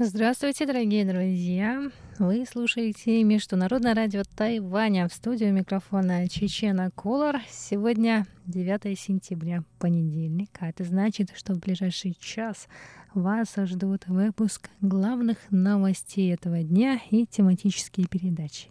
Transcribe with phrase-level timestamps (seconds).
[0.00, 1.88] Здравствуйте, дорогие друзья!
[2.18, 5.08] Вы слушаете Международное радио Тайваня.
[5.08, 7.36] В студию микрофона Чечена Колор.
[7.48, 10.50] Сегодня 9 сентября, понедельник.
[10.58, 12.66] А это значит, что в ближайший час
[13.14, 18.70] вас ждут выпуск главных новостей этого дня и тематические передачи.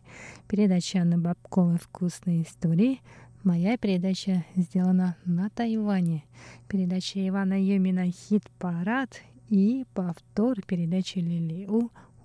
[0.50, 3.00] Передача Анны Бабковой «Вкусные истории»,
[3.44, 6.24] Моя передача сделана на Тайване.
[6.70, 11.68] Передача Ивана Юмина «Хит-парад» и повтор передачи Лили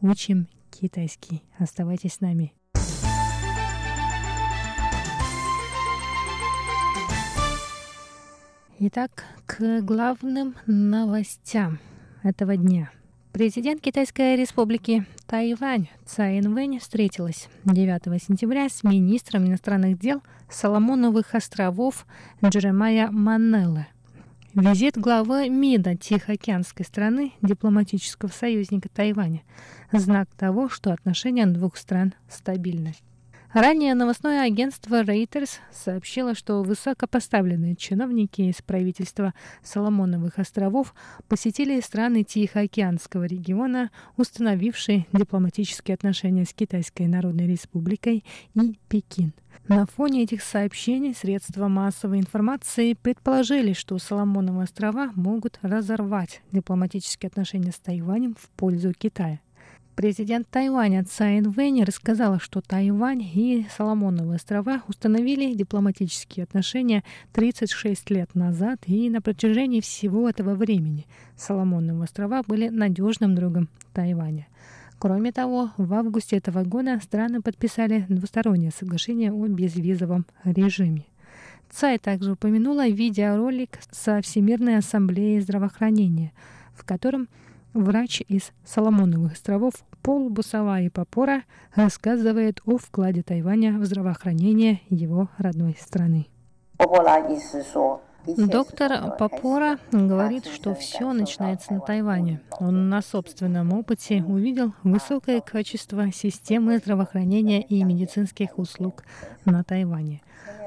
[0.00, 1.42] «Учим китайский».
[1.58, 2.52] Оставайтесь с нами.
[8.80, 11.80] Итак, к главным новостям
[12.22, 12.90] этого дня.
[13.32, 22.06] Президент Китайской республики Тайвань Цай Инвэнь встретилась 9 сентября с министром иностранных дел Соломоновых островов
[22.44, 23.88] Джеремая Манелле.
[24.54, 29.42] Визит главы МИДа Тихоокеанской страны, дипломатического союзника Тайваня,
[29.92, 32.94] знак того, что отношения двух стран стабильны.
[33.54, 39.32] Ранее новостное агентство Reuters сообщило, что высокопоставленные чиновники из правительства
[39.62, 40.94] Соломоновых островов
[41.28, 48.22] посетили страны Тихоокеанского региона, установившие дипломатические отношения с Китайской Народной Республикой
[48.54, 49.32] и Пекин.
[49.66, 57.72] На фоне этих сообщений средства массовой информации предположили, что Соломоновы острова могут разорвать дипломатические отношения
[57.72, 59.40] с Тайванем в пользу Китая.
[59.98, 67.02] Президент Тайваня Цай Инвэнь рассказала, что Тайвань и Соломоновые острова установили дипломатические отношения
[67.32, 74.46] 36 лет назад, и на протяжении всего этого времени Соломоновые острова были надежным другом Тайваня.
[75.00, 81.06] Кроме того, в августе этого года страны подписали двустороннее соглашение о безвизовом режиме.
[81.70, 86.30] Цай также упомянула видеоролик со Всемирной ассамблеей здравоохранения,
[86.76, 87.26] в котором
[87.74, 91.42] врач из Соломоновых островов Пол Бусава Папора
[91.74, 96.26] рассказывает о вкладе Тайваня в здравоохранение его родной страны.
[98.26, 102.40] Доктор Папора говорит, что все начинается на Тайване.
[102.58, 109.04] Он на собственном опыте увидел высокое качество системы здравоохранения и медицинских услуг
[109.44, 110.20] на Тайване.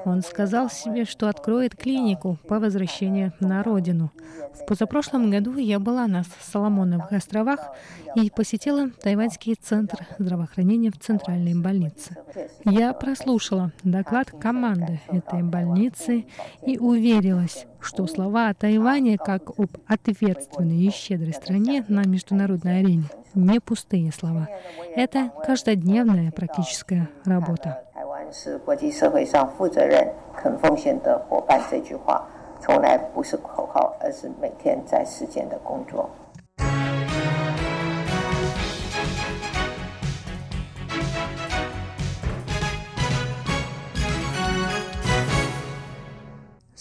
[0.05, 4.11] Он сказал себе, что откроет клинику по возвращению на родину.
[4.53, 7.71] В позапрошлом году я была на Соломоновых островах
[8.15, 12.17] и посетила Тайваньский центр здравоохранения в Центральной больнице.
[12.65, 16.25] Я прослушала доклад команды этой больницы
[16.65, 23.05] и уверилась, что слова о Тайване как об ответственной и щедрой стране на международной арене
[23.33, 24.49] не пустые слова.
[24.95, 27.83] Это каждодневная практическая работа.
[28.32, 31.60] 是国际社会上负责任、肯奉献的伙伴。
[31.70, 32.28] 这句话
[32.60, 36.10] 从来不是口号，而是每天在实践的工作。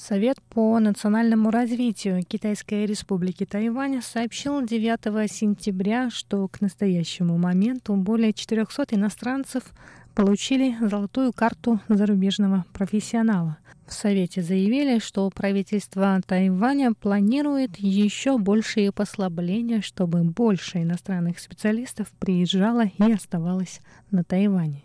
[0.08, 8.32] Совет по национальному развитию Китайской республики Тайвань сообщил 9 сентября, что к настоящему моменту более
[8.32, 9.74] 400 иностранцев
[10.15, 13.59] получили золотую карту зарубежного профессионала.
[13.87, 22.85] В Совете заявили, что правительство Тайваня планирует еще большие послабления, чтобы больше иностранных специалистов приезжало
[22.87, 24.85] и оставалось на Тайване.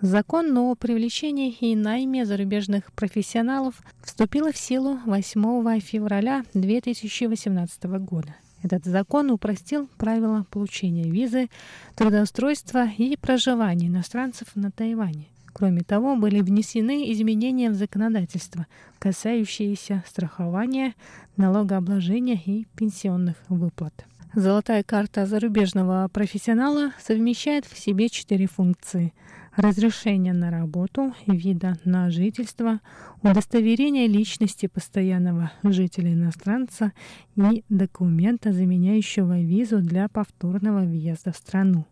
[0.00, 8.34] Закон о привлечении и найме зарубежных профессионалов вступил в силу 8 февраля 2018 года.
[8.64, 11.50] Этот закон упростил правила получения визы,
[11.96, 15.26] трудоустройства и проживания иностранцев на Тайване.
[15.52, 18.66] Кроме того, были внесены изменения в законодательство,
[18.98, 20.94] касающиеся страхования,
[21.36, 24.06] налогообложения и пенсионных выплат.
[24.34, 29.12] Золотая карта зарубежного профессионала совмещает в себе четыре функции–
[29.56, 32.80] разрешение на работу, вида на жительство,
[33.22, 36.92] удостоверение личности постоянного жителя иностранца
[37.36, 41.86] и документа, заменяющего визу для повторного въезда в страну.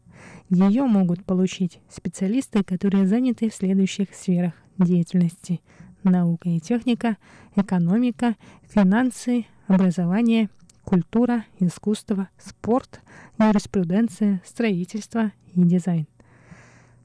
[0.51, 5.61] Ее могут получить специалисты, которые заняты в следующих сферах деятельности–
[6.05, 7.17] наука и техника,
[7.57, 8.37] экономика,
[8.69, 10.49] финансы, образование,
[10.85, 13.01] культура, искусство, спорт,
[13.39, 16.07] юриспруденция, строительство и дизайн.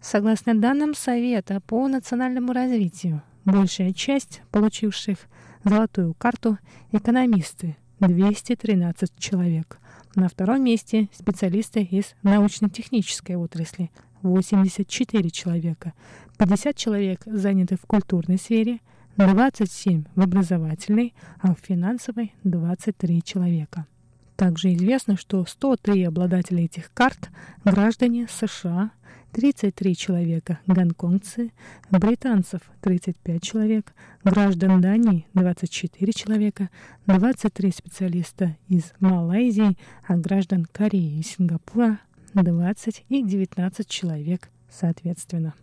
[0.02, 5.18] Согласно данным Совета по национальному развитию, большая часть получивших
[5.64, 6.58] золотую карту–
[6.92, 9.80] экономисты– 213 человек.
[10.16, 13.92] На втором месте специалисты из научно-технической отрасли–
[14.22, 15.94] 84 человека.
[16.38, 18.80] 50 человек заняты в культурной сфере,
[19.18, 23.88] 27 в образовательной, а в финансовой– 23 человека.
[24.36, 27.30] Также известно, что 103 обладателя этих карт–
[27.66, 28.92] граждане США,
[29.38, 31.52] 33 человека– гонконгцы,
[31.92, 33.94] британцев– 35 человек,
[34.24, 36.72] граждан Дании– 24 человека,
[37.06, 42.00] 23 специалиста из Малайзии, а граждан Кореи и Сингапура–
[42.34, 45.54] 20 и 19 человек соответственно.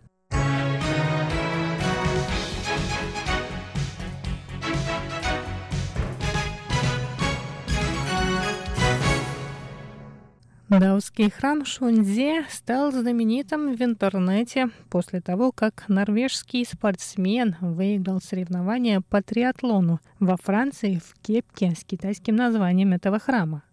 [10.79, 19.21] Даосский храм Шунзе стал знаменитым в интернете после того, как норвежский спортсмен выиграл соревнования по
[19.21, 23.63] триатлону во Франции в кепке с китайским названием этого храма.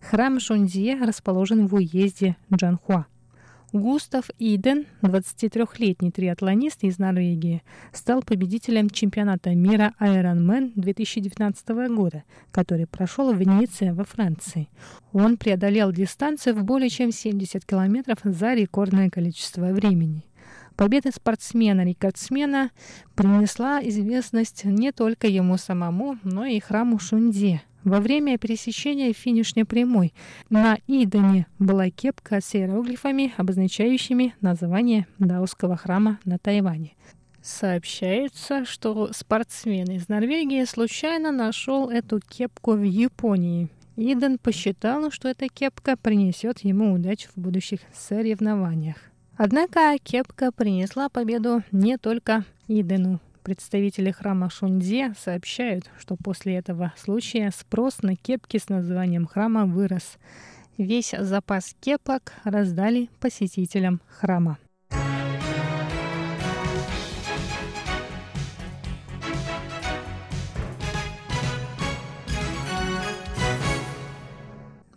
[0.00, 3.06] Храм Шунзе расположен в уезде Джанхуа.
[3.72, 7.62] Густав Иден, 23-летний триатлонист из Норвегии,
[7.92, 14.68] стал победителем чемпионата мира Ironman 2019 года, который прошел в Венеции во Франции.
[15.12, 20.24] Он преодолел дистанцию в более чем 70 километров за рекордное количество времени.
[20.74, 22.70] Победа спортсмена-рекордсмена
[23.14, 30.12] принесла известность не только ему самому, но и храму Шунде, во время пересечения финишной прямой
[30.48, 36.94] на Идане была кепка с иероглифами, обозначающими название даосского храма на Тайване.
[37.42, 43.68] Сообщается, что спортсмен из Норвегии случайно нашел эту кепку в Японии.
[43.96, 48.96] Иден посчитал, что эта кепка принесет ему удачу в будущих соревнованиях.
[49.36, 53.20] Однако кепка принесла победу не только Идену.
[53.42, 60.18] Представители храма Шунзе сообщают, что после этого случая спрос на кепки с названием храма вырос.
[60.76, 64.58] Весь запас кепок раздали посетителям храма.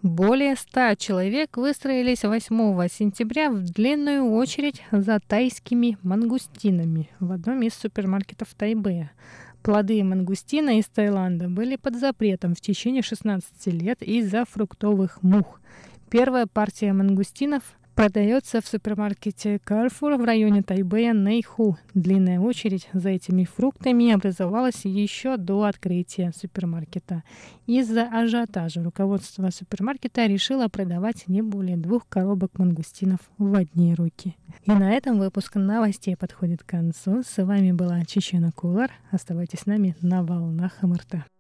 [0.04, 7.74] Более ста человек выстроились 8 сентября в длинную очередь за тайскими мангустинами в одном из
[7.74, 9.14] супермаркетов Тайбэя.
[9.62, 15.62] Плоды мангустина из Таиланда были под запретом в течение 16 лет из-за фруктовых мух.
[16.10, 17.64] Первая партия мангустинов
[17.96, 21.78] продается в супермаркете Carrefour в районе Тайбэя Нэйху.
[21.94, 27.24] Длинная очередь за этими фруктами образовалась еще до открытия супермаркета.
[27.66, 34.36] Из-за ажиотажа руководство супермаркета решило продавать не более двух коробок мангустинов в одни руки.
[34.66, 37.24] И на этом выпуск новостей подходит к концу.
[37.24, 38.92] С вами была Чечена Кулар.
[39.12, 41.33] Оставайтесь с нами на волнах МРТ.